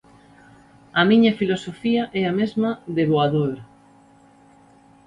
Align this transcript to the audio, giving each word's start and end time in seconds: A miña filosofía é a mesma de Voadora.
A 0.99 1.01
miña 1.09 1.37
filosofía 1.39 2.03
é 2.21 2.23
a 2.27 2.33
mesma 2.39 2.71
de 2.95 3.03
Voadora. 3.11 3.63